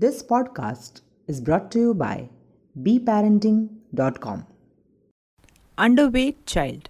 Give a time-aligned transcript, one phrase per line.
[0.00, 2.28] This podcast is brought to you by
[2.80, 4.46] beparenting.com.
[5.76, 6.88] Underweight child.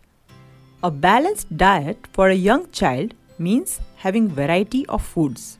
[0.82, 5.56] A balanced diet for a young child means having variety of foods.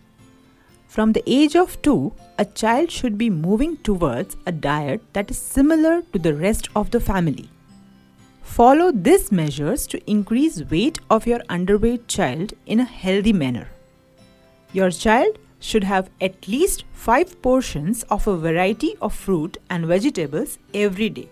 [0.89, 5.39] From the age of 2, a child should be moving towards a diet that is
[5.39, 7.49] similar to the rest of the family.
[8.43, 13.69] Follow these measures to increase weight of your underweight child in a healthy manner.
[14.75, 20.58] Your child should have at least 5 portions of a variety of fruit and vegetables
[20.72, 21.29] every day.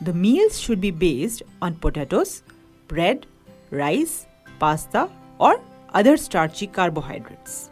[0.00, 2.42] The meals should be based on potatoes,
[2.88, 3.26] bread,
[3.70, 4.26] rice,
[4.58, 5.08] pasta,
[5.38, 5.60] or
[5.94, 7.70] other starchy carbohydrates.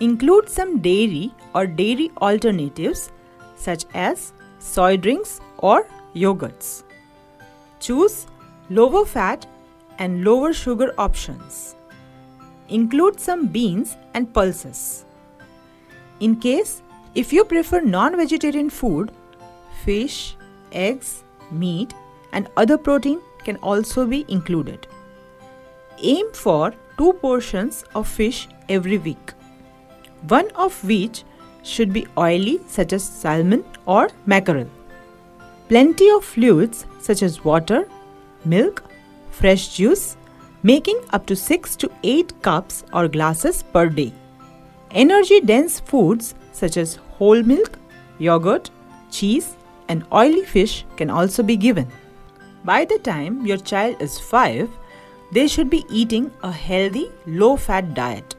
[0.00, 3.10] Include some dairy or dairy alternatives
[3.56, 6.84] such as soy drinks or yogurts.
[7.80, 8.26] Choose
[8.70, 9.46] lower fat
[9.98, 11.76] and lower sugar options.
[12.70, 15.04] Include some beans and pulses.
[16.20, 16.82] In case
[17.14, 19.10] if you prefer non-vegetarian food,
[19.84, 20.36] fish,
[20.70, 21.92] eggs, meat
[22.32, 24.86] and other protein can also be included.
[26.02, 29.32] Aim for 2 portions of fish every week.
[30.28, 31.24] One of which
[31.62, 34.68] should be oily such as salmon or mackerel.
[35.68, 37.88] Plenty of fluids such as water,
[38.44, 38.84] milk,
[39.30, 40.16] fresh juice
[40.62, 44.12] making up to 6 to 8 cups or glasses per day.
[44.90, 47.78] Energy dense foods such as whole milk,
[48.18, 48.70] yogurt,
[49.10, 49.56] cheese,
[49.88, 51.88] and oily fish can also be given.
[52.64, 54.68] By the time your child is 5,
[55.32, 58.34] they should be eating a healthy, low fat diet.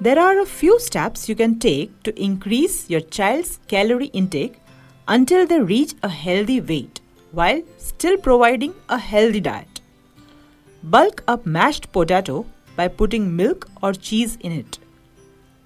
[0.00, 4.60] There are a few steps you can take to increase your child's calorie intake
[5.08, 7.00] until they reach a healthy weight
[7.32, 9.80] while still providing a healthy diet.
[10.88, 14.78] Bulk up mashed potato by putting milk or cheese in it.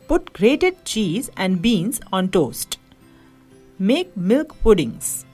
[0.08, 2.78] Put grated cheese and beans on toast.
[3.78, 5.26] Make milk puddings.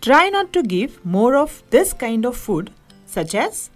[0.00, 2.72] Try not to give more of this kind of food,
[3.06, 3.70] such as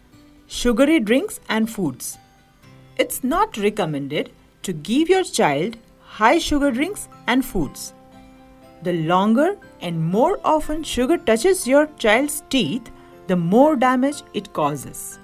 [0.49, 2.19] sugary drinks and foods.
[2.97, 4.33] It's not recommended
[4.65, 7.95] to give your child high sugar drinks and foods.
[8.83, 12.91] The longer and more often sugar touches your child's teeth,
[13.27, 15.19] the more damage it causes.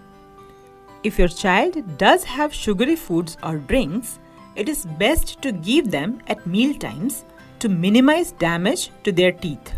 [1.02, 4.18] If your child does have sugary foods or drinks,
[4.56, 7.24] it is best to give them at meal times
[7.60, 9.72] to minimize damage to their teeth.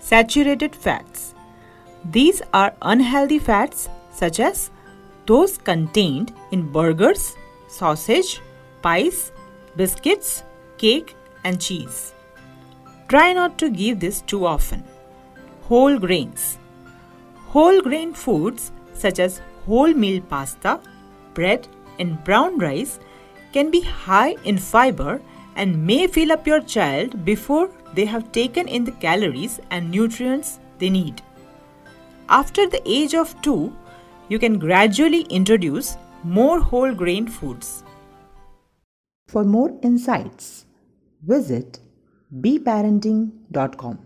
[0.00, 1.34] Saturated fats.
[2.04, 4.70] These are unhealthy fats such as
[5.26, 7.34] those contained in burgers,
[7.68, 8.40] sausage,
[8.82, 9.32] pies,
[9.76, 10.44] biscuits,
[10.78, 12.14] cake, and cheese.
[13.08, 14.84] Try not to give this too often.
[15.62, 16.58] Whole grains.
[17.56, 20.78] Whole grain foods such as wholemeal pasta,
[21.32, 21.66] bread,
[21.98, 22.98] and brown rice
[23.54, 25.22] can be high in fiber
[25.54, 30.60] and may fill up your child before they have taken in the calories and nutrients
[30.76, 31.22] they need.
[32.28, 33.74] After the age of 2,
[34.28, 37.82] you can gradually introduce more whole grain foods.
[39.28, 40.66] For more insights,
[41.22, 41.78] visit
[42.38, 44.05] beparenting.com.